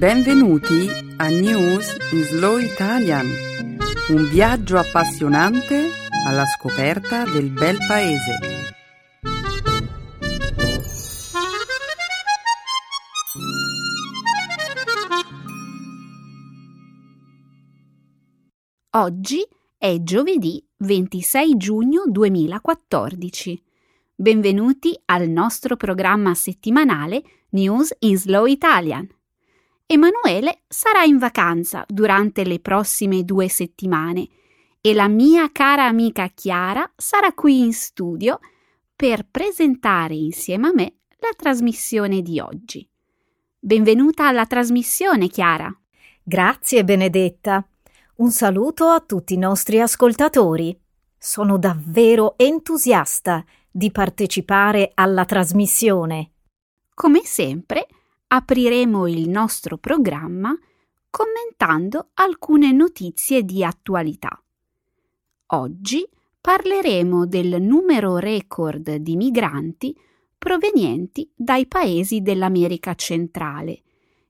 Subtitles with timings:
[0.00, 3.26] Benvenuti a News in Slow Italian,
[4.08, 5.90] un viaggio appassionante
[6.26, 8.38] alla scoperta del bel paese.
[18.92, 23.62] Oggi è giovedì 26 giugno 2014.
[24.14, 29.06] Benvenuti al nostro programma settimanale News in Slow Italian.
[29.92, 34.28] Emanuele sarà in vacanza durante le prossime due settimane
[34.80, 38.38] e la mia cara amica Chiara sarà qui in studio
[38.94, 42.88] per presentare insieme a me la trasmissione di oggi.
[43.58, 45.76] Benvenuta alla trasmissione, Chiara.
[46.22, 47.66] Grazie, Benedetta.
[48.18, 50.80] Un saluto a tutti i nostri ascoltatori.
[51.18, 56.30] Sono davvero entusiasta di partecipare alla trasmissione.
[56.94, 57.88] Come sempre,
[58.32, 60.56] apriremo il nostro programma
[61.10, 64.40] commentando alcune notizie di attualità.
[65.46, 66.08] Oggi
[66.40, 69.98] parleremo del numero record di migranti
[70.38, 73.82] provenienti dai paesi dell'America centrale,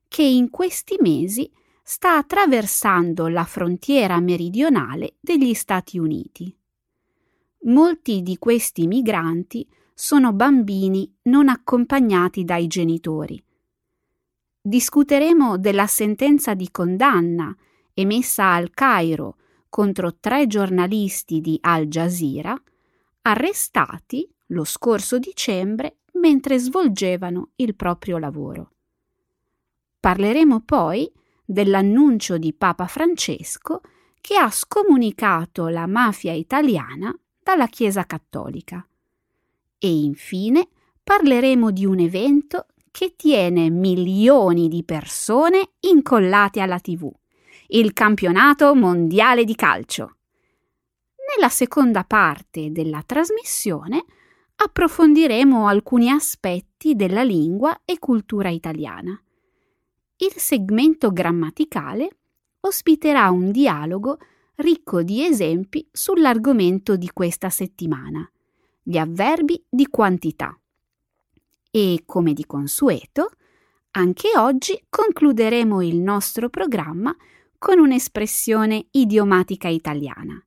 [0.07, 1.49] che in questi mesi
[1.83, 6.53] sta attraversando la frontiera meridionale degli Stati Uniti.
[7.65, 13.41] Molti di questi migranti sono bambini non accompagnati dai genitori
[14.61, 17.55] discuteremo della sentenza di condanna
[17.93, 19.37] emessa al Cairo
[19.69, 22.61] contro tre giornalisti di Al Jazeera
[23.23, 28.71] arrestati lo scorso dicembre mentre svolgevano il proprio lavoro.
[29.99, 31.11] Parleremo poi
[31.43, 33.81] dell'annuncio di Papa Francesco
[34.19, 38.85] che ha scomunicato la mafia italiana dalla Chiesa cattolica.
[39.77, 40.67] E infine
[41.03, 47.09] parleremo di un evento che tiene milioni di persone incollate alla TV,
[47.67, 50.17] il campionato mondiale di calcio.
[51.35, 54.03] Nella seconda parte della trasmissione
[54.55, 59.19] approfondiremo alcuni aspetti della lingua e cultura italiana.
[60.17, 62.17] Il segmento grammaticale
[62.59, 64.19] ospiterà un dialogo
[64.55, 68.29] ricco di esempi sull'argomento di questa settimana,
[68.83, 70.55] gli avverbi di quantità.
[71.71, 73.31] E, come di consueto,
[73.91, 77.15] anche oggi concluderemo il nostro programma
[77.57, 80.43] con un'espressione idiomatica italiana.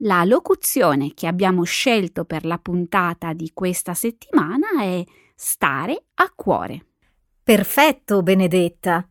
[0.00, 6.86] La locuzione che abbiamo scelto per la puntata di questa settimana è stare a cuore.
[7.42, 9.08] Perfetto, Benedetta.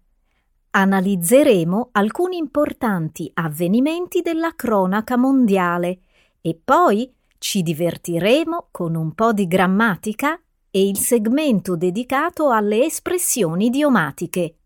[0.71, 5.99] Analizzeremo alcuni importanti avvenimenti della cronaca mondiale
[6.41, 10.39] e poi ci divertiremo con un po' di grammatica
[10.75, 14.57] e il segmento dedicato alle espressioni idiomatiche.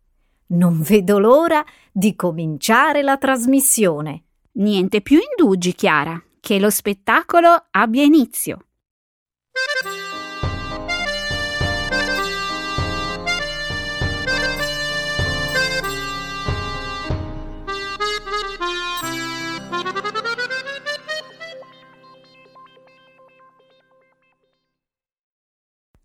[0.47, 4.23] Non vedo l'ora di cominciare la trasmissione.
[4.53, 8.68] Niente più indugi, Chiara, che lo spettacolo abbia inizio.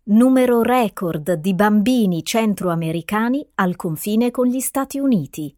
[0.07, 5.57] Numero record di bambini centroamericani al confine con gli Stati Uniti.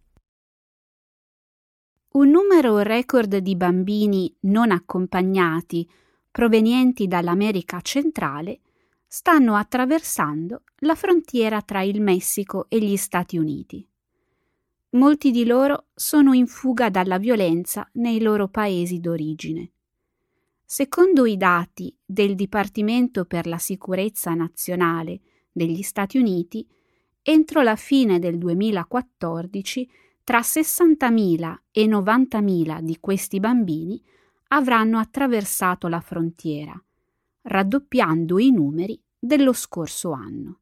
[2.13, 5.85] Un numero record di bambini non accompagnati
[6.31, 8.61] provenienti dall'America centrale
[9.05, 13.85] stanno attraversando la frontiera tra il Messico e gli Stati Uniti.
[14.91, 19.71] Molti di loro sono in fuga dalla violenza nei loro paesi d'origine.
[20.69, 26.67] Secondo i dati del Dipartimento per la sicurezza nazionale degli Stati Uniti,
[27.21, 29.89] entro la fine del 2014
[30.25, 34.03] tra 60.000 e 90.000 di questi bambini
[34.49, 36.77] avranno attraversato la frontiera,
[37.43, 40.59] raddoppiando i numeri dello scorso anno.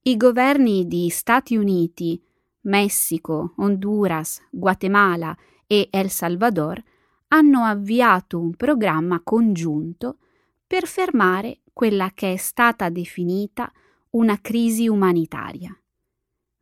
[0.00, 2.18] I governi di Stati Uniti,
[2.62, 5.36] Messico, Honduras, Guatemala
[5.66, 6.82] e El Salvador
[7.32, 10.18] hanno avviato un programma congiunto
[10.66, 13.70] per fermare quella che è stata definita
[14.10, 15.76] una crisi umanitaria.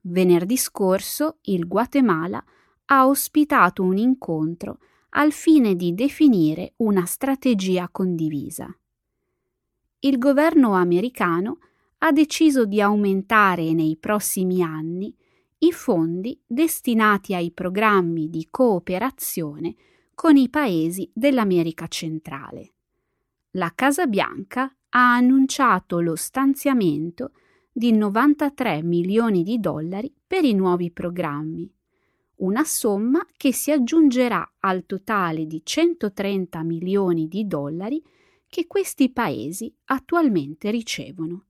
[0.02, 2.42] Venerdì scorso il Guatemala
[2.86, 4.78] ha ospitato un incontro
[5.10, 8.74] al fine di definire una strategia condivisa.
[10.00, 11.58] Il governo americano
[11.98, 15.14] ha deciso di aumentare nei prossimi anni
[15.60, 19.74] i fondi destinati ai programmi di cooperazione
[20.18, 22.72] con i paesi dell'America centrale.
[23.52, 27.30] La Casa Bianca ha annunciato lo stanziamento
[27.70, 31.72] di 93 milioni di dollari per i nuovi programmi,
[32.38, 38.02] una somma che si aggiungerà al totale di 130 milioni di dollari
[38.48, 41.44] che questi paesi attualmente ricevono.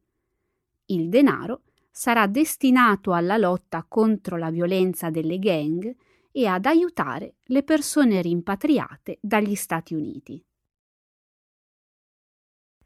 [0.88, 5.96] Il denaro sarà destinato alla lotta contro la violenza delle gang
[6.38, 10.40] e ad aiutare le persone rimpatriate dagli Stati Uniti.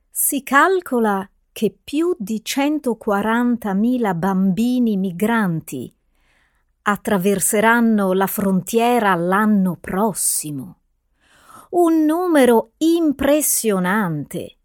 [0.09, 5.95] Si calcola che più di 140.000 bambini migranti
[6.81, 10.79] attraverseranno la frontiera l'anno prossimo.
[11.73, 14.57] Un numero impressionante.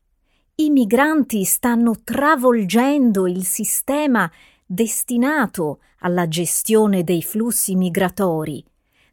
[0.55, 4.31] I migranti stanno travolgendo il sistema
[4.65, 8.63] destinato alla gestione dei flussi migratori,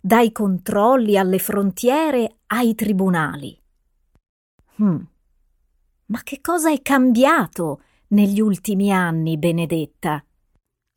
[0.06, 3.58] dai controlli alle frontiere ai tribunali.
[4.76, 5.00] Hmm.
[6.06, 10.22] Ma che cosa è cambiato negli ultimi anni, Benedetta?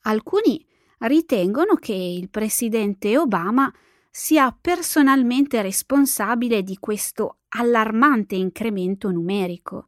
[0.01, 0.62] Alcuni
[1.00, 3.74] ritengono che il presidente Obama
[4.12, 9.88] sia personalmente responsabile di questo allarmante incremento numerico.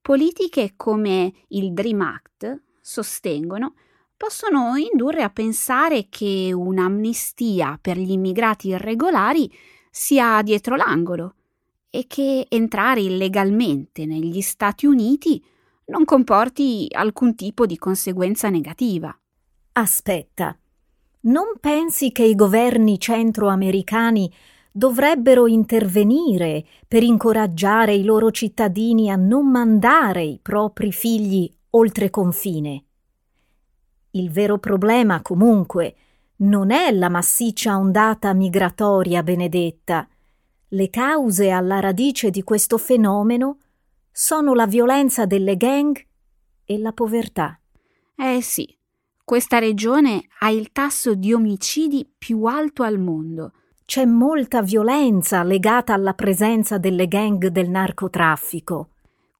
[0.00, 3.74] Politiche come il Dream Act sostengono
[4.18, 9.50] possono indurre a pensare che un'amnistia per gli immigrati irregolari
[9.90, 11.34] sia dietro l'angolo
[11.88, 15.42] e che entrare illegalmente negli Stati Uniti
[15.86, 19.16] non comporti alcun tipo di conseguenza negativa.
[19.72, 20.58] Aspetta,
[21.20, 24.30] non pensi che i governi centroamericani
[24.72, 32.87] dovrebbero intervenire per incoraggiare i loro cittadini a non mandare i propri figli oltre confine?
[34.10, 35.94] Il vero problema, comunque,
[36.36, 40.08] non è la massiccia ondata migratoria benedetta,
[40.72, 43.58] le cause alla radice di questo fenomeno
[44.12, 45.98] sono la violenza delle gang
[46.64, 47.58] e la povertà.
[48.14, 48.76] Eh sì,
[49.24, 53.52] questa regione ha il tasso di omicidi più alto al mondo.
[53.86, 58.90] C'è molta violenza legata alla presenza delle gang del narcotraffico.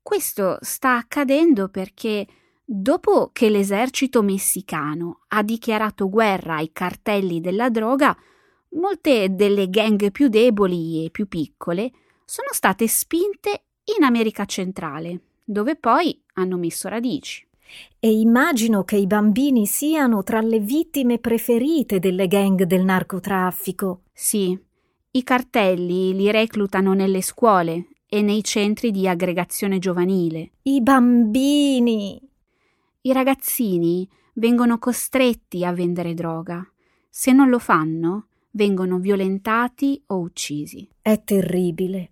[0.02, 2.26] Questo sta accadendo perché
[2.70, 8.14] dopo che l'esercito messicano ha dichiarato guerra ai cartelli della droga,
[8.72, 11.90] molte delle gang più deboli e più piccole
[12.26, 13.62] sono state spinte
[13.96, 17.46] in America centrale, dove poi hanno messo radici.
[17.98, 24.02] E immagino che i bambini siano tra le vittime preferite delle gang del narcotraffico.
[24.12, 24.58] Sì,
[25.12, 30.50] i cartelli li reclutano nelle scuole e nei centri di aggregazione giovanile.
[30.64, 32.27] I bambini!
[33.00, 36.68] I ragazzini vengono costretti a vendere droga.
[37.08, 40.88] Se non lo fanno, vengono violentati o uccisi.
[41.00, 42.10] È terribile.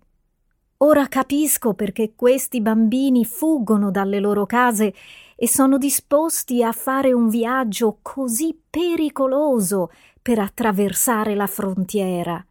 [0.77, 4.93] Ora capisco perché questi bambini fuggono dalle loro case
[5.35, 9.91] e sono disposti a fare un viaggio così pericoloso
[10.21, 12.45] per attraversare la frontiera.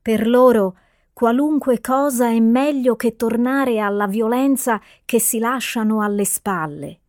[0.00, 0.76] Per loro
[1.12, 7.00] qualunque cosa è meglio che tornare alla violenza che si lasciano alle spalle.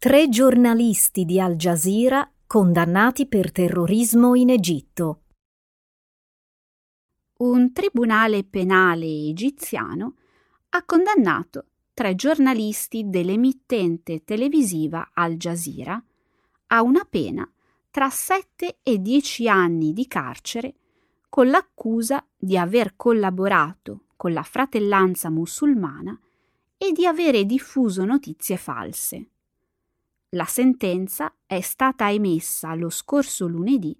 [0.00, 5.24] Tre giornalisti di Al Jazeera condannati per terrorismo in Egitto.
[7.40, 10.16] Un tribunale penale egiziano
[10.70, 16.02] ha condannato tre giornalisti dell'emittente televisiva Al Jazeera
[16.68, 17.50] a una pena
[17.90, 20.74] tra 7 e 10 anni di carcere
[21.28, 26.18] con l'accusa di aver collaborato con la fratellanza musulmana
[26.76, 29.28] e di avere diffuso notizie false.
[30.30, 33.96] La sentenza è stata emessa lo scorso lunedì,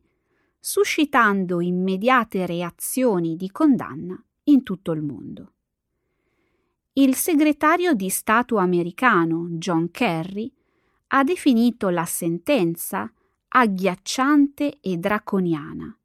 [0.59, 5.53] suscitando immediate reazioni di condanna in tutto il mondo.
[6.95, 10.53] Il segretario di Stato americano John Kerry
[11.09, 13.11] ha definito la sentenza
[13.49, 15.97] agghiacciante e draconiana.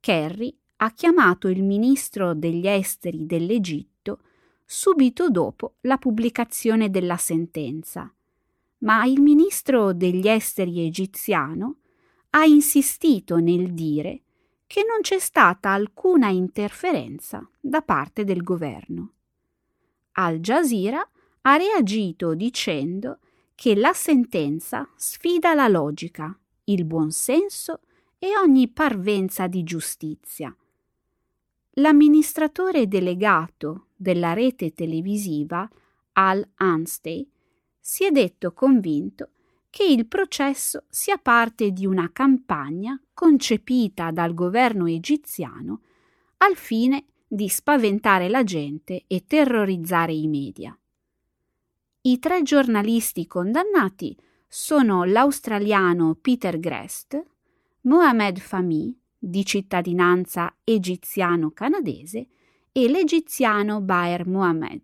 [0.00, 4.20] Kerry ha chiamato il ministro degli esteri dell'Egitto
[4.64, 8.12] subito dopo la pubblicazione della sentenza
[8.80, 11.76] ma il ministro degli esteri egiziano
[12.30, 14.22] ha insistito nel dire
[14.66, 19.14] che non c'è stata alcuna interferenza da parte del governo.
[20.12, 21.08] Al Jazeera
[21.42, 23.18] ha reagito dicendo
[23.54, 27.80] che la sentenza sfida la logica, il buonsenso
[28.18, 30.54] e ogni parvenza di giustizia.
[31.74, 35.68] L'amministratore delegato della rete televisiva
[36.12, 37.26] Al Anstey
[37.78, 39.30] si è detto convinto
[39.70, 45.82] che il processo sia parte di una campagna concepita dal governo egiziano
[46.38, 50.76] al fine di spaventare la gente e terrorizzare i media.
[52.00, 54.16] I tre giornalisti condannati
[54.48, 57.22] sono l'australiano Peter Grest,
[57.82, 62.26] Mohamed Fahmy, di cittadinanza egiziano-canadese,
[62.72, 64.82] e l'egiziano Baer Mohamed.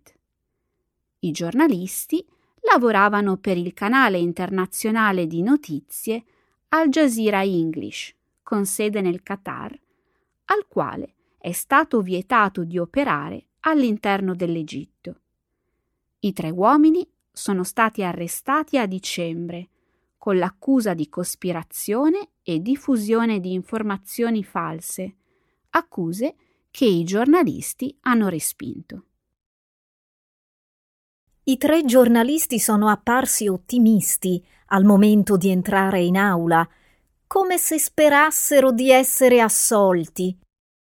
[1.20, 2.24] I giornalisti
[2.60, 6.24] lavoravano per il canale internazionale di notizie
[6.68, 9.76] Al Jazeera English, con sede nel Qatar,
[10.44, 11.15] al quale
[11.46, 15.20] è stato vietato di operare all'interno dell'Egitto.
[16.18, 19.68] I tre uomini sono stati arrestati a dicembre
[20.18, 25.14] con l'accusa di cospirazione e diffusione di informazioni false,
[25.70, 26.34] accuse
[26.72, 29.04] che i giornalisti hanno respinto.
[31.44, 36.68] I tre giornalisti sono apparsi ottimisti al momento di entrare in aula,
[37.28, 40.36] come se sperassero di essere assolti.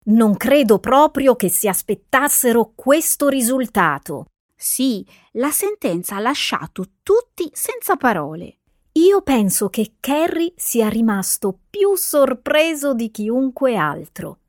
[0.09, 4.25] Non credo proprio che si aspettassero questo risultato.
[4.55, 8.57] Sì, la sentenza ha lasciato tutti senza parole.
[8.93, 14.39] Io penso che Kerry sia rimasto più sorpreso di chiunque altro.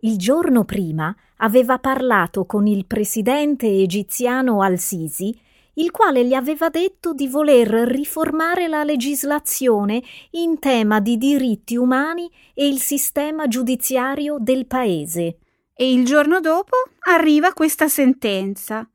[0.00, 5.38] Il giorno prima aveva parlato con il presidente egiziano Al-Sisi,
[5.74, 10.02] il quale gli aveva detto di voler riformare la legislazione
[10.32, 15.38] in tema di diritti umani e il sistema giudiziario del paese.
[15.74, 16.76] E il giorno dopo
[17.08, 18.86] arriva questa sentenza.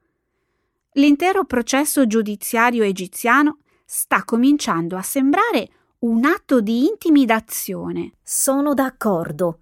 [0.93, 5.69] L'intero processo giudiziario egiziano sta cominciando a sembrare
[5.99, 8.13] un atto di intimidazione.
[8.21, 9.61] Sono d'accordo.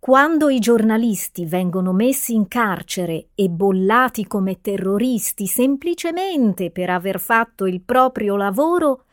[0.00, 7.66] Quando i giornalisti vengono messi in carcere e bollati come terroristi semplicemente per aver fatto
[7.66, 9.04] il proprio lavoro,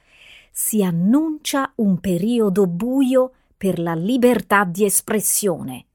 [0.51, 5.87] si annuncia un periodo buio per la libertà di espressione.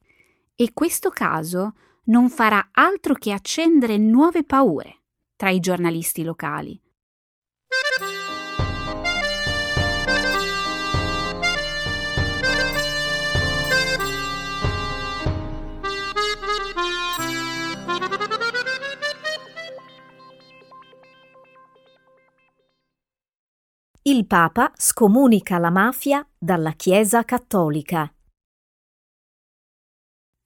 [0.57, 4.97] E questo caso non farà altro che accendere nuove paure
[5.37, 6.79] tra i giornalisti locali.
[24.05, 28.11] Il Papa scomunica la mafia dalla Chiesa cattolica.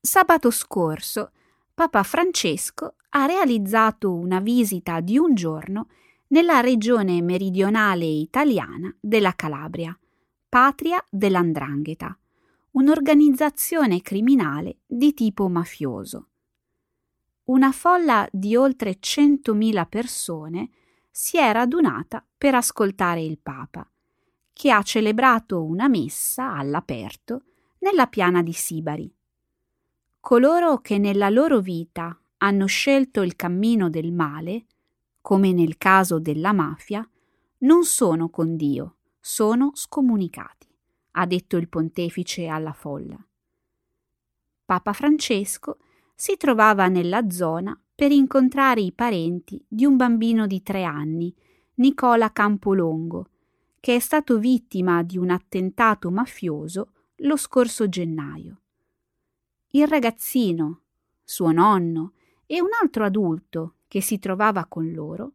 [0.00, 1.30] Sabato scorso
[1.72, 5.86] Papa Francesco ha realizzato una visita di un giorno
[6.28, 9.96] nella regione meridionale italiana della Calabria,
[10.48, 12.18] patria dell'Andrangheta,
[12.72, 16.30] un'organizzazione criminale di tipo mafioso.
[17.44, 20.70] Una folla di oltre 100.000 persone
[21.16, 23.88] si è radunata per ascoltare il Papa,
[24.52, 27.42] che ha celebrato una messa all'aperto
[27.78, 29.14] nella piana di Sibari.
[30.18, 34.66] Coloro che nella loro vita hanno scelto il cammino del male,
[35.20, 37.08] come nel caso della mafia,
[37.58, 40.66] non sono con Dio, sono scomunicati,
[41.12, 43.24] ha detto il pontefice alla folla.
[44.64, 45.78] Papa Francesco
[46.12, 51.34] si trovava nella zona per incontrare i parenti di un bambino di tre anni,
[51.74, 53.28] Nicola Campolongo,
[53.78, 58.60] che è stato vittima di un attentato mafioso lo scorso gennaio.
[59.70, 60.80] Il ragazzino,
[61.22, 62.12] suo nonno
[62.46, 65.32] e un altro adulto che si trovava con loro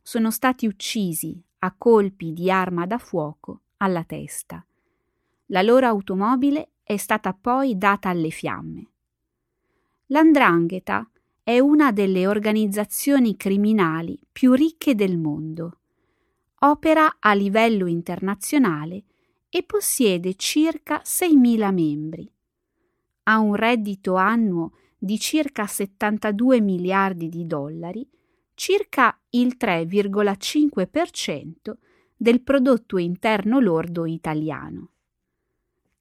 [0.00, 4.64] sono stati uccisi a colpi di arma da fuoco alla testa.
[5.46, 8.90] La loro automobile è stata poi data alle fiamme.
[10.06, 11.08] L'andrangheta
[11.48, 15.78] è una delle organizzazioni criminali più ricche del mondo.
[16.58, 19.04] Opera a livello internazionale
[19.48, 22.30] e possiede circa 6.000 membri.
[23.22, 28.06] Ha un reddito annuo di circa 72 miliardi di dollari,
[28.52, 31.72] circa il 3,5%
[32.14, 34.90] del prodotto interno lordo italiano.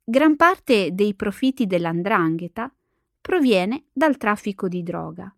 [0.03, 2.69] Gran parte dei profitti dell'andrangheta
[3.19, 5.33] proviene dal traffico di droga,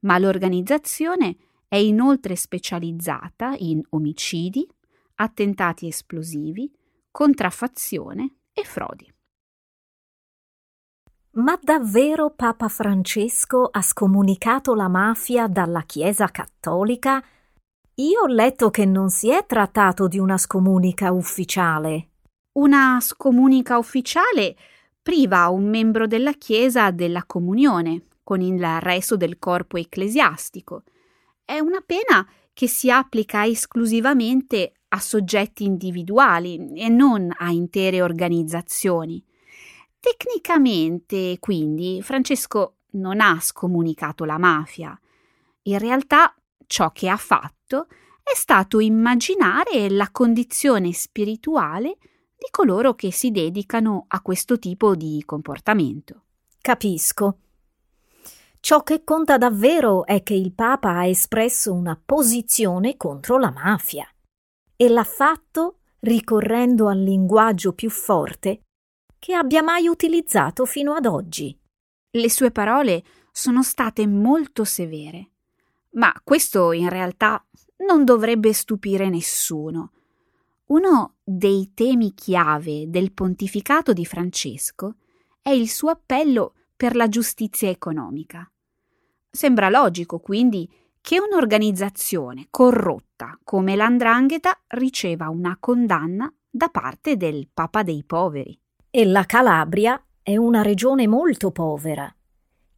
[0.00, 1.36] ma l'organizzazione
[1.68, 4.66] è inoltre specializzata in omicidi,
[5.16, 6.70] attentati esplosivi,
[7.10, 9.12] contraffazione e frodi.
[11.34, 17.24] Ma davvero Papa Francesco ha scomunicato la mafia dalla Chiesa cattolica?
[17.94, 22.08] Io ho letto che non si è trattato di una scomunica ufficiale.
[22.58, 24.56] Una scomunica ufficiale
[25.02, 30.84] priva un membro della Chiesa della comunione con il resto del corpo ecclesiastico
[31.44, 39.24] È una pena che si applica esclusivamente a soggetti individuali e non a intere organizzazioni.
[39.98, 44.98] Tecnicamente, quindi, Francesco non ha scomunicato la mafia.
[45.62, 46.34] In realtà
[46.66, 47.86] ciò che ha fatto
[48.22, 51.96] è stato immaginare la condizione spirituale
[52.42, 56.22] di coloro che si dedicano a questo tipo di comportamento.
[56.60, 57.38] Capisco.
[58.58, 64.08] Ciò che conta davvero è che il Papa ha espresso una posizione contro la mafia
[64.74, 68.62] e l'ha fatto ricorrendo al linguaggio più forte
[69.20, 71.56] che abbia mai utilizzato fino ad oggi.
[72.10, 75.30] Le sue parole sono state molto severe,
[75.90, 77.44] ma questo in realtà
[77.86, 79.92] non dovrebbe stupire nessuno.
[80.66, 84.96] Uno dei temi chiave del pontificato di Francesco
[85.42, 88.50] è il suo appello per la giustizia economica.
[89.30, 97.82] Sembra logico, quindi, che un'organizzazione corrotta come l'Andrangheta riceva una condanna da parte del Papa
[97.82, 98.58] dei poveri.
[98.88, 102.14] E la Calabria è una regione molto povera.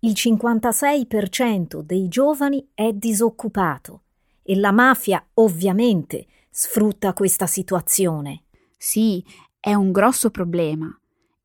[0.00, 4.02] Il 56% dei giovani è disoccupato
[4.42, 6.26] e la mafia ovviamente
[6.56, 8.44] sfrutta questa situazione.
[8.78, 9.24] Sì,
[9.58, 10.88] è un grosso problema.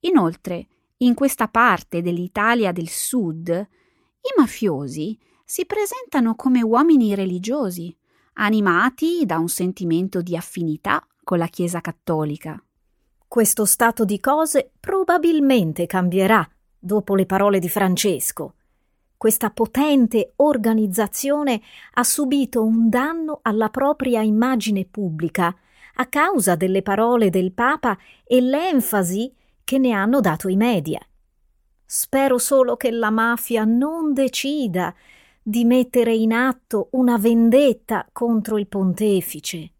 [0.01, 7.95] Inoltre, in questa parte dell'Italia del Sud, i mafiosi si presentano come uomini religiosi,
[8.33, 12.63] animati da un sentimento di affinità con la Chiesa cattolica.
[13.27, 16.47] Questo stato di cose probabilmente cambierà
[16.77, 18.57] dopo le parole di Francesco.
[19.19, 21.59] Questa potente organizzazione
[21.95, 25.53] ha subito un danno alla propria immagine pubblica
[25.95, 29.29] a causa delle parole del Papa e l'enfasi
[29.65, 31.05] che ne hanno dato i media.
[31.83, 34.95] Spero solo che la mafia non decida
[35.43, 39.71] di mettere in atto una vendetta contro il pontefice.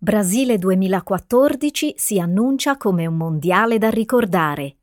[0.00, 4.76] Brasile 2014 si annuncia come un mondiale da ricordare.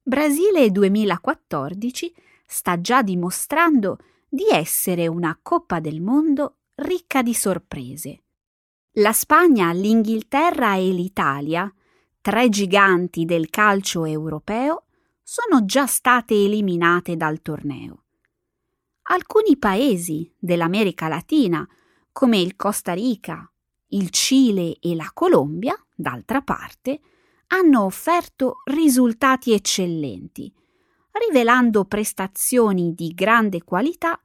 [0.00, 2.14] Brasile 2014
[2.46, 8.22] sta già dimostrando di essere una Coppa del Mondo ricca di sorprese.
[8.92, 11.70] La Spagna, l'Inghilterra e l'Italia,
[12.22, 14.84] tre giganti del calcio europeo,
[15.22, 18.04] sono già state eliminate dal torneo.
[19.08, 21.68] Alcuni paesi dell'America Latina,
[22.16, 23.46] come il Costa Rica,
[23.88, 26.98] il Cile e la Colombia, d'altra parte,
[27.48, 30.50] hanno offerto risultati eccellenti,
[31.10, 34.18] rivelando prestazioni di grande qualità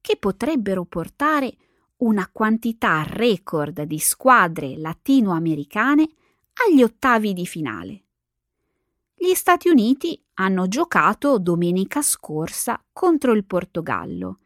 [0.00, 1.56] che potrebbero portare
[1.98, 6.08] una quantità record di squadre latinoamericane
[6.66, 8.02] agli ottavi di finale.
[9.14, 14.40] Gli Stati Uniti hanno giocato domenica scorsa contro il Portogallo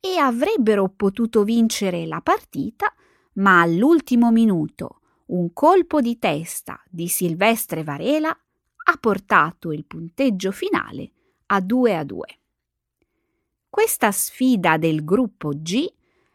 [0.00, 2.92] e avrebbero potuto vincere la partita,
[3.34, 11.10] ma all'ultimo minuto un colpo di testa di Silvestre Varela ha portato il punteggio finale
[11.46, 12.38] a 2 a 2.
[13.68, 15.86] Questa sfida del gruppo G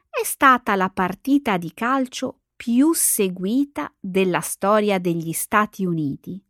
[0.09, 6.41] è stata la partita di calcio più seguita della storia degli Stati Uniti.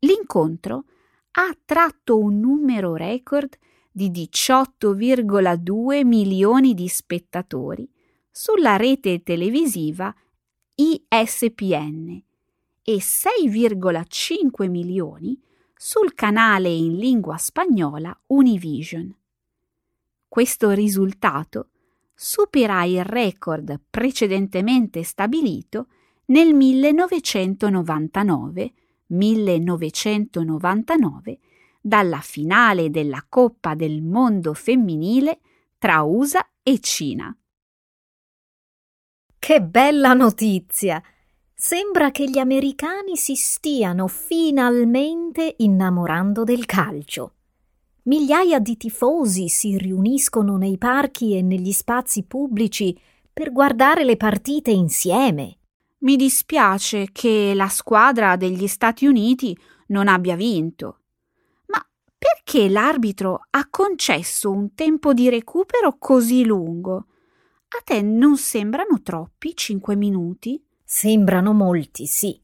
[0.00, 0.84] L'incontro
[1.32, 3.56] ha attratto un numero record
[3.98, 7.90] di 18,2 milioni di spettatori
[8.30, 10.14] sulla rete televisiva
[10.76, 12.22] ISPN
[12.80, 15.36] e 6,5 milioni
[15.74, 19.12] sul canale in lingua spagnola Univision.
[20.28, 21.70] Questo risultato
[22.14, 25.88] supera il record precedentemente stabilito
[26.26, 28.72] nel 1999,
[29.06, 31.38] 1999
[31.80, 35.40] dalla finale della Coppa del Mondo femminile
[35.78, 37.34] tra USA e Cina.
[39.38, 41.02] Che bella notizia!
[41.54, 47.34] Sembra che gli americani si stiano finalmente innamorando del calcio.
[48.04, 52.96] Migliaia di tifosi si riuniscono nei parchi e negli spazi pubblici
[53.32, 55.58] per guardare le partite insieme.
[55.98, 59.56] Mi dispiace che la squadra degli Stati Uniti
[59.88, 61.00] non abbia vinto.
[62.28, 67.06] Perché l'arbitro ha concesso un tempo di recupero così lungo?
[67.68, 70.62] A te non sembrano troppi cinque minuti?
[70.84, 72.38] Sembrano molti, sì,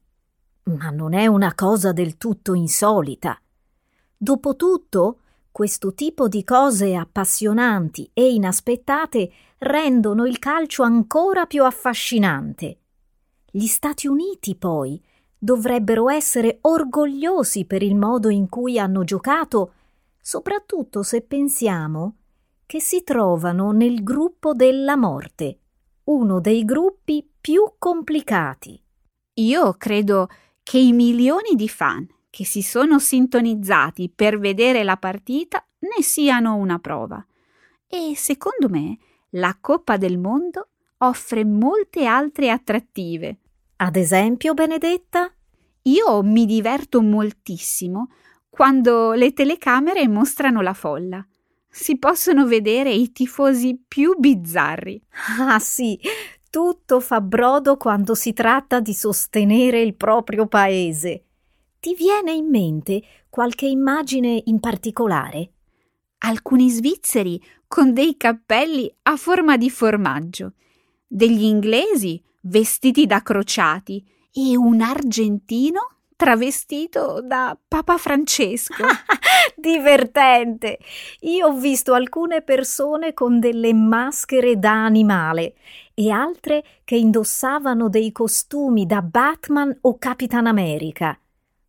[0.63, 3.39] ma non è una cosa del tutto insolita.
[4.17, 5.19] Dopotutto,
[5.55, 12.79] Questo tipo di cose appassionanti e inaspettate rendono il calcio ancora più affascinante.
[13.51, 15.01] Gli Stati Uniti, poi,
[15.45, 19.73] dovrebbero essere orgogliosi per il modo in cui hanno giocato,
[20.19, 22.15] soprattutto se pensiamo
[22.65, 25.59] che si trovano nel gruppo della morte,
[26.05, 28.81] uno dei gruppi più complicati.
[29.35, 30.29] Io credo
[30.63, 36.55] che i milioni di fan che si sono sintonizzati per vedere la partita ne siano
[36.55, 37.23] una prova.
[37.87, 38.97] E secondo me
[39.31, 43.41] la Coppa del Mondo offre molte altre attrattive.
[43.77, 45.29] Ad esempio, Benedetta?
[45.83, 48.09] Io mi diverto moltissimo
[48.49, 51.25] quando le telecamere mostrano la folla.
[51.69, 55.01] Si possono vedere i tifosi più bizzarri.
[55.39, 55.99] Ah sì,
[56.49, 61.25] tutto fa brodo quando si tratta di sostenere il proprio paese.
[61.77, 65.51] Ti viene in mente qualche immagine in particolare?
[66.19, 70.53] Alcuni svizzeri con dei cappelli a forma di formaggio,
[71.05, 78.83] degli inglesi vestiti da crociati e un argentino travestito da Papa Francesco.
[79.55, 80.79] Divertente!
[81.21, 85.55] Io ho visto alcune persone con delle maschere da animale
[85.93, 91.17] e altre che indossavano dei costumi da Batman o Capitan America.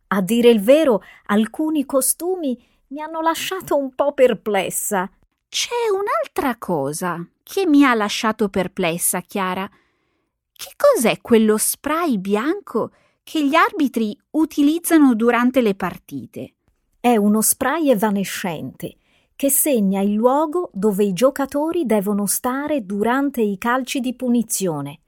[0.09, 5.09] A dire il vero, alcuni costumi mi hanno lasciato un po' perplessa.
[5.49, 9.69] C'è un'altra cosa che mi ha lasciato perplessa, Chiara.
[10.57, 12.89] Che cos'è quello spray bianco
[13.21, 16.55] che gli arbitri utilizzano durante le partite?
[16.99, 18.95] È uno spray evanescente
[19.35, 25.01] che segna il luogo dove i giocatori devono stare durante i calci di punizione,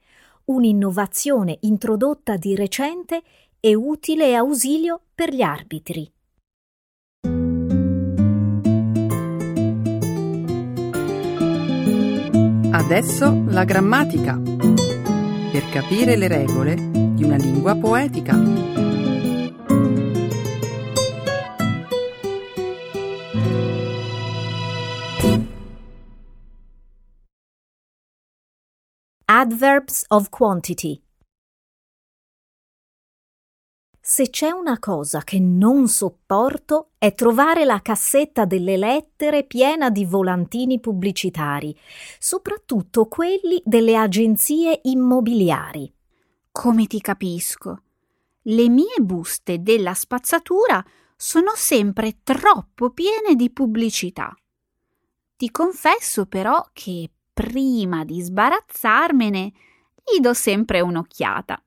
[0.44, 3.20] un'innovazione introdotta di recente
[3.58, 6.08] e utile ausilio per gli arbitri.
[12.72, 14.89] Adesso la grammatica.
[15.50, 18.38] Per capire le regole di una lingua poetica.
[29.26, 31.02] Adverbs of quantity
[34.12, 40.04] se c'è una cosa che non sopporto è trovare la cassetta delle lettere piena di
[40.04, 41.78] volantini pubblicitari,
[42.18, 45.94] soprattutto quelli delle agenzie immobiliari.
[46.50, 47.82] Come ti capisco.
[48.42, 54.34] Le mie buste della spazzatura sono sempre troppo piene di pubblicità.
[55.36, 59.52] Ti confesso però che prima di sbarazzarmene
[60.02, 61.62] gli do sempre un'occhiata.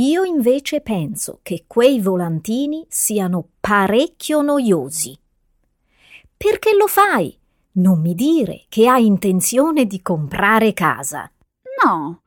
[0.00, 5.18] Io invece penso che quei volantini siano parecchio noiosi.
[6.36, 7.36] Perché lo fai?
[7.72, 11.28] Non mi dire che hai intenzione di comprare casa.
[11.84, 12.22] No,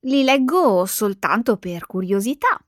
[0.00, 2.64] li leggo soltanto per curiosità,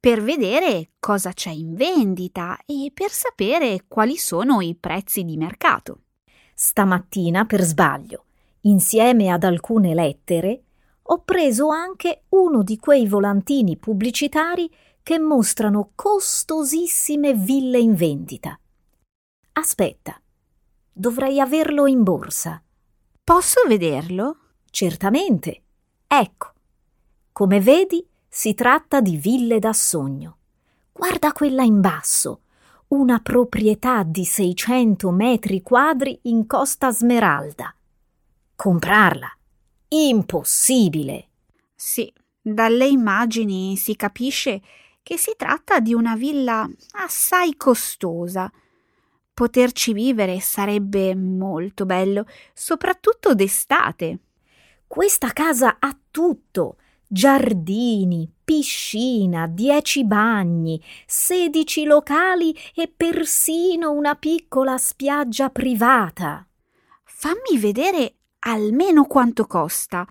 [0.00, 6.00] per vedere cosa c'è in vendita e per sapere quali sono i prezzi di mercato.
[6.54, 8.24] Stamattina, per sbaglio,
[8.62, 10.64] insieme ad alcune lettere,
[11.12, 14.70] ho preso anche uno di quei volantini pubblicitari
[15.02, 18.58] che mostrano costosissime ville in vendita.
[19.52, 20.18] Aspetta,
[20.90, 22.62] dovrei averlo in borsa.
[23.22, 24.38] Posso vederlo?
[24.70, 25.62] Certamente.
[26.06, 26.52] Ecco.
[27.30, 30.38] Come vedi, si tratta di ville da sogno.
[30.92, 32.40] Guarda quella in basso,
[32.88, 37.74] una proprietà di 600 metri quadri in Costa Smeralda.
[38.56, 39.36] Comprarla
[39.94, 41.28] Impossibile.
[41.74, 44.62] Sì, dalle immagini si capisce
[45.02, 48.50] che si tratta di una villa assai costosa.
[49.34, 52.24] Poterci vivere sarebbe molto bello,
[52.54, 54.18] soprattutto d'estate.
[54.86, 56.76] Questa casa ha tutto.
[57.06, 66.46] Giardini, piscina, dieci bagni, sedici locali e persino una piccola spiaggia privata.
[67.04, 70.06] Fammi vedere almeno quanto costa?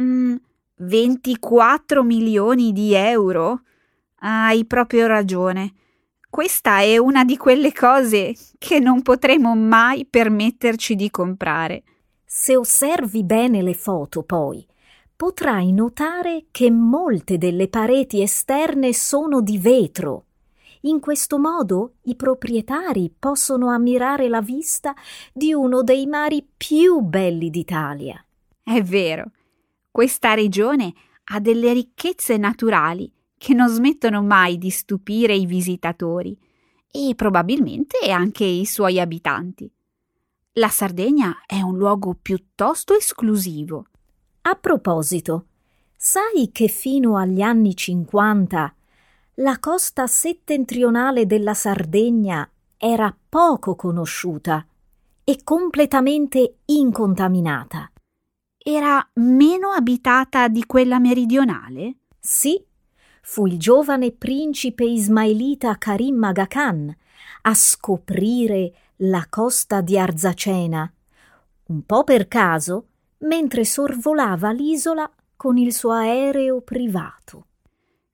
[0.00, 0.36] Mm,
[0.76, 3.62] 24 milioni di euro?
[4.20, 5.74] Hai proprio ragione.
[6.28, 11.82] Questa è una di quelle cose che non potremo mai permetterci di comprare.
[12.24, 14.64] Se osservi bene le foto, poi,
[15.16, 20.26] potrai notare che molte delle pareti esterne sono di vetro
[20.82, 24.94] in questo modo i proprietari possono ammirare la vista
[25.32, 28.24] di uno dei mari più belli d'Italia.
[28.62, 29.30] È vero,
[29.90, 30.92] questa regione
[31.32, 36.36] ha delle ricchezze naturali che non smettono mai di stupire i visitatori
[36.90, 39.70] e probabilmente anche i suoi abitanti.
[40.54, 43.86] La Sardegna è un luogo piuttosto esclusivo.
[44.42, 45.46] A proposito,
[45.96, 48.74] sai che fino agli anni 50
[49.40, 54.66] la costa settentrionale della Sardegna era poco conosciuta
[55.24, 57.90] e completamente incontaminata.
[58.58, 62.00] Era meno abitata di quella meridionale?
[62.18, 62.62] Sì,
[63.22, 66.94] fu il giovane principe ismailita Karim Aga Khan
[67.42, 70.92] a scoprire la costa di Arzacena,
[71.68, 72.88] un po' per caso,
[73.20, 77.46] mentre sorvolava l'isola con il suo aereo privato.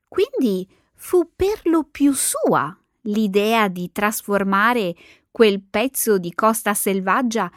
[0.07, 0.65] Quindi
[0.97, 4.95] fu per lo più sua l'idea di trasformare
[5.31, 7.49] quel pezzo di costa selvaggia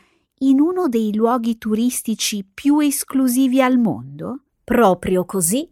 [0.43, 4.45] in uno dei luoghi turistici più esclusivi al mondo?
[4.63, 5.69] Proprio così.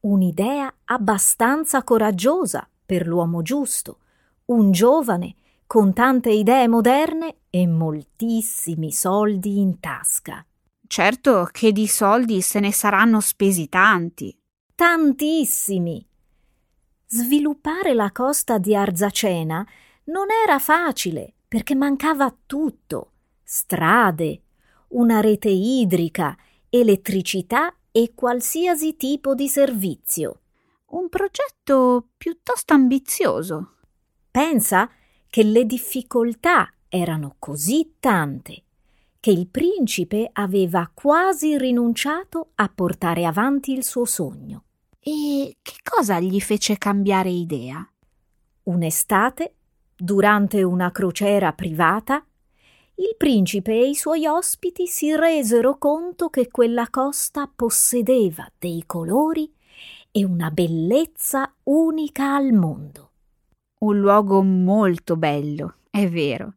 [0.00, 3.98] Un'idea abbastanza coraggiosa per l'uomo giusto,
[4.46, 5.34] un giovane
[5.66, 10.44] con tante idee moderne e moltissimi soldi in tasca.
[10.86, 14.36] Certo che di soldi se ne saranno spesi tanti.
[14.74, 16.07] Tantissimi.
[17.10, 19.66] Sviluppare la costa di Arzacena
[20.04, 24.42] non era facile perché mancava tutto: strade,
[24.88, 26.36] una rete idrica,
[26.68, 30.40] elettricità e qualsiasi tipo di servizio.
[30.88, 33.76] Un progetto piuttosto ambizioso.
[34.30, 34.90] Pensa
[35.30, 38.64] che le difficoltà erano così tante
[39.18, 44.64] che il principe aveva quasi rinunciato a portare avanti il suo sogno.
[45.00, 47.86] E che cosa gli fece cambiare idea?
[48.64, 49.54] Un'estate,
[49.96, 52.24] durante una crociera privata,
[52.96, 59.50] il principe e i suoi ospiti si resero conto che quella costa possedeva dei colori
[60.10, 63.12] e una bellezza unica al mondo.
[63.80, 66.54] Un luogo molto bello, è vero.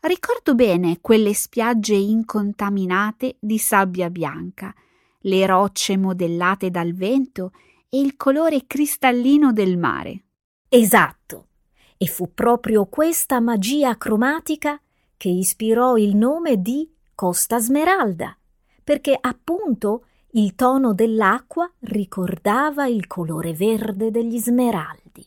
[0.00, 4.74] Ricordo bene quelle spiagge incontaminate di sabbia bianca,
[5.20, 7.52] le rocce modellate dal vento
[7.94, 10.24] e il colore cristallino del mare.
[10.68, 11.46] Esatto.
[11.96, 14.80] E fu proprio questa magia cromatica
[15.16, 18.36] che ispirò il nome di Costa Smeralda,
[18.82, 25.24] perché appunto il tono dell'acqua ricordava il colore verde degli smeraldi.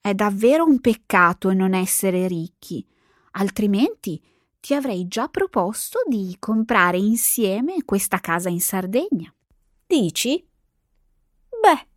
[0.00, 2.84] È davvero un peccato non essere ricchi,
[3.32, 4.20] altrimenti
[4.58, 9.32] ti avrei già proposto di comprare insieme questa casa in Sardegna.
[9.86, 10.44] Dici?
[11.60, 11.88] Beh,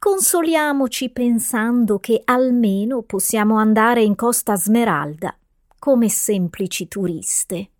[0.00, 5.36] consoliamoci pensando che almeno possiamo andare in Costa Smeralda
[5.78, 7.70] come semplici turiste.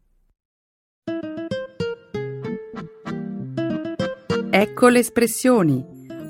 [4.50, 5.82] Ecco le espressioni,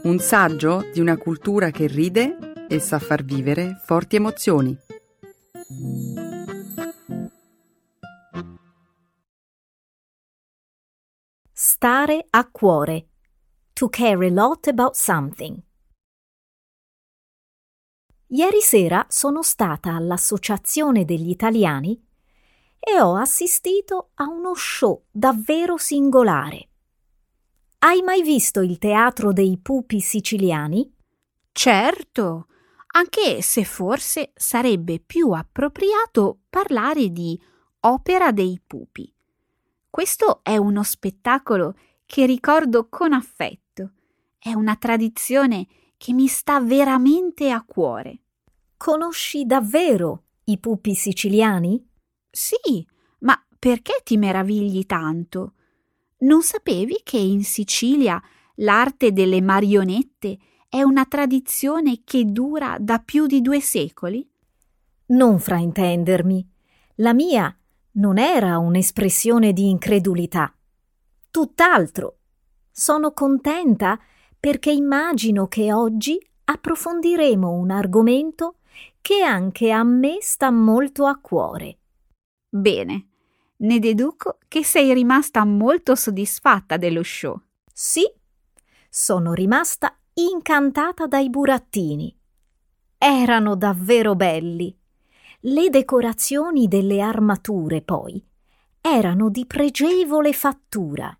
[0.04, 4.78] un saggio di una cultura che ride e sa far vivere forti emozioni.
[11.50, 13.06] Stare a cuore.
[13.72, 15.60] To care a lot about something.
[18.32, 22.00] Ieri sera sono stata all'Associazione degli Italiani
[22.78, 26.68] e ho assistito a uno show davvero singolare.
[27.78, 30.94] Hai mai visto il teatro dei pupi siciliani?
[31.50, 32.46] Certo,
[32.92, 37.36] anche se forse sarebbe più appropriato parlare di
[37.80, 39.12] opera dei pupi.
[39.90, 41.74] Questo è uno spettacolo
[42.06, 43.90] che ricordo con affetto.
[44.38, 45.66] È una tradizione
[46.00, 48.22] che mi sta veramente a cuore.
[48.78, 51.86] Conosci davvero i pupi siciliani?
[52.30, 52.86] Sì,
[53.18, 55.52] ma perché ti meravigli tanto?
[56.20, 58.18] Non sapevi che in Sicilia
[58.56, 60.38] l'arte delle marionette
[60.70, 64.26] è una tradizione che dura da più di due secoli?
[65.08, 66.50] Non fraintendermi.
[66.94, 67.54] La mia
[67.92, 70.50] non era un'espressione di incredulità.
[71.30, 72.20] Tutt'altro.
[72.70, 74.00] Sono contenta
[74.40, 78.56] perché immagino che oggi approfondiremo un argomento
[79.02, 81.78] che anche a me sta molto a cuore.
[82.48, 83.08] Bene,
[83.58, 87.38] ne deduco che sei rimasta molto soddisfatta dello show.
[87.72, 88.10] Sì,
[88.88, 92.16] sono rimasta incantata dai burattini.
[92.96, 94.76] Erano davvero belli.
[95.40, 98.22] Le decorazioni delle armature, poi,
[98.80, 101.16] erano di pregevole fattura.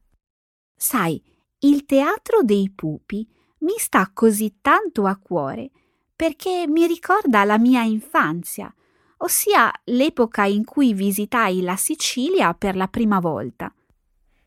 [0.74, 1.22] Sai,
[1.60, 3.26] il teatro dei pupi
[3.58, 5.70] mi sta così tanto a cuore
[6.14, 8.72] perché mi ricorda la mia infanzia,
[9.18, 13.72] ossia l'epoca in cui visitai la Sicilia per la prima volta.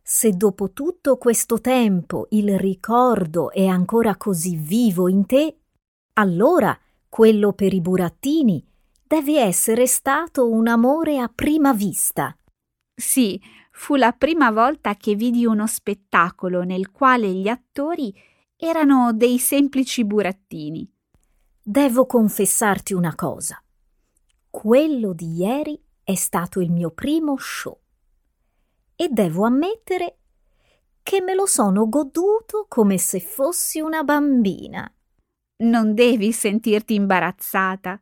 [0.01, 5.57] Se dopo tutto questo tempo il ricordo è ancora così vivo in te,
[6.13, 6.77] allora
[7.09, 8.63] quello per i burattini
[9.13, 12.35] Deve essere stato un amore a prima vista.
[12.95, 13.39] Sì,
[13.75, 18.13] fu la prima volta che vidi uno spettacolo nel quale gli attori
[18.55, 20.89] erano dei semplici burattini.
[21.61, 23.61] Devo confessarti una cosa.
[24.49, 27.77] Quello di ieri è stato il mio primo show
[28.95, 30.17] e devo ammettere
[31.01, 34.89] che me lo sono goduto come se fossi una bambina.
[35.63, 37.99] Non devi sentirti imbarazzata.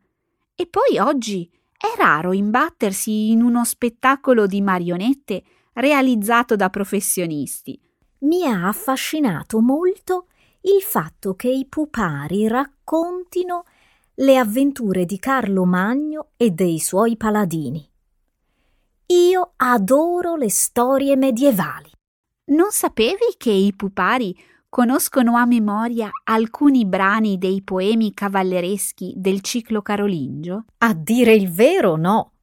[0.53, 7.79] E poi oggi è raro imbattersi in uno spettacolo di marionette realizzato da professionisti.
[8.19, 10.27] Mi ha affascinato molto
[10.62, 13.63] il fatto che i pupari raccontino
[14.15, 17.88] le avventure di Carlo Magno e dei suoi paladini.
[19.07, 21.89] Io adoro le storie medievali.
[22.45, 24.38] Non sapevi che i pupari
[24.69, 30.65] conoscono a memoria alcuni brani dei poemi cavallereschi del ciclo carolingio?
[30.77, 32.34] A dire il vero, no.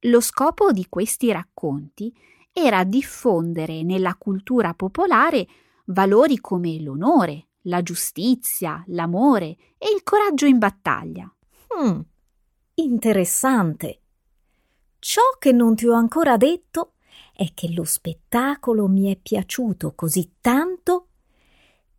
[0.00, 2.14] Lo scopo di questi racconti
[2.58, 5.46] era diffondere nella cultura popolare
[5.88, 11.30] valori come l'onore, la giustizia, l'amore e il coraggio in battaglia.
[11.74, 12.00] Hmm,
[12.76, 14.00] interessante.
[14.98, 16.94] Ciò che non ti ho ancora detto
[17.34, 21.08] è che lo spettacolo mi è piaciuto così tanto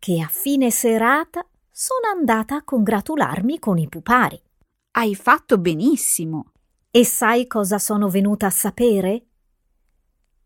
[0.00, 4.42] che a fine serata sono andata a congratularmi con i pupari.
[4.90, 6.50] Hai fatto benissimo.
[6.90, 9.26] E sai cosa sono venuta a sapere?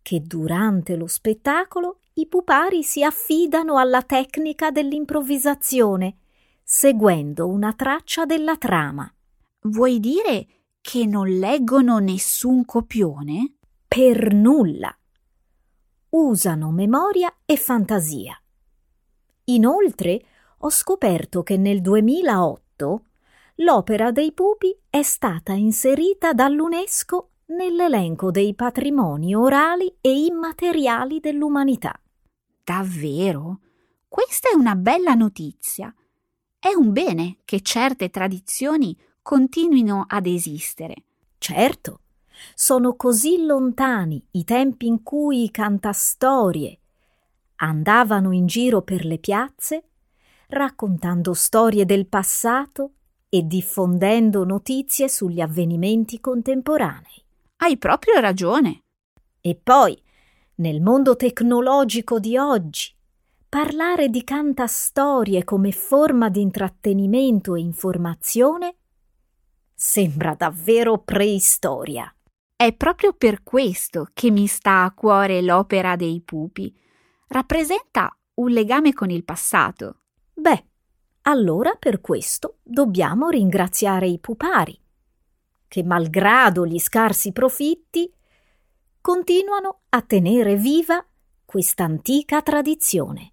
[0.03, 6.17] Che durante lo spettacolo i pupari si affidano alla tecnica dell'improvvisazione,
[6.63, 9.11] seguendo una traccia della trama.
[9.63, 10.47] Vuoi dire
[10.81, 13.55] che non leggono nessun copione?
[13.87, 14.95] Per nulla.
[16.11, 18.37] Usano memoria e fantasia.
[19.45, 20.25] Inoltre,
[20.59, 23.05] ho scoperto che nel 2008
[23.57, 31.99] l'opera dei pupi è stata inserita dall'UNESCO nell'elenco dei patrimoni orali e immateriali dell'umanità.
[32.65, 33.61] Davvero?
[34.09, 35.95] Questa è una bella notizia.
[36.59, 41.05] È un bene che certe tradizioni continuino ad esistere.
[41.39, 42.01] Certo,
[42.55, 46.79] sono così lontani i tempi in cui i cantastorie
[47.57, 49.85] andavano in giro per le piazze
[50.49, 52.93] raccontando storie del passato
[53.29, 57.22] e diffondendo notizie sugli avvenimenti contemporanei.
[57.63, 58.83] Hai proprio ragione.
[59.41, 59.97] E poi,
[60.57, 62.93] nel mondo tecnologico di oggi,
[63.49, 68.75] parlare di cantastorie come forma di intrattenimento e informazione
[69.73, 72.13] sembra davvero preistoria.
[72.57, 76.77] È proprio per questo che mi sta a cuore l'opera dei pupi.
[77.29, 80.01] Rappresenta un legame con il passato.
[80.35, 80.65] Beh,
[81.23, 84.82] allora per questo dobbiamo ringraziare i pupari,
[85.73, 88.13] che malgrado gli scarsi profitti
[89.01, 91.03] continuano a tenere viva
[91.47, 93.33] questa antica tradizione.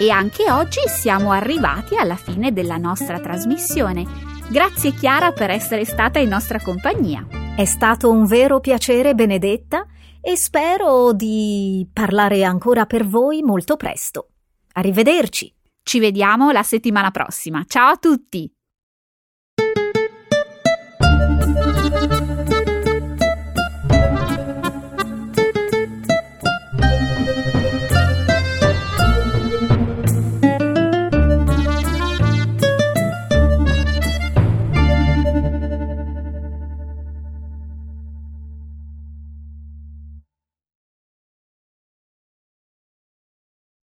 [0.00, 4.06] E anche oggi siamo arrivati alla fine della nostra trasmissione.
[4.50, 7.26] Grazie Chiara per essere stata in nostra compagnia.
[7.54, 9.86] È stato un vero piacere, Benedetta,
[10.28, 14.32] e spero di parlare ancora per voi molto presto.
[14.74, 15.50] Arrivederci.
[15.82, 17.64] Ci vediamo la settimana prossima.
[17.66, 18.57] Ciao a tutti!